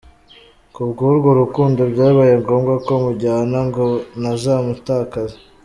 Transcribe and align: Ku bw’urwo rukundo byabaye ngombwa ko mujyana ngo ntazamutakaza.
Ku 0.73 0.81
bw’urwo 0.89 1.29
rukundo 1.41 1.81
byabaye 1.93 2.33
ngombwa 2.41 2.73
ko 2.85 2.93
mujyana 3.03 3.57
ngo 3.67 3.85
ntazamutakaza. 4.19 5.37